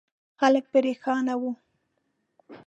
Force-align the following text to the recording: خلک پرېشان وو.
خلک 0.39 0.63
پرېشان 0.73 1.25
وو. 1.41 1.49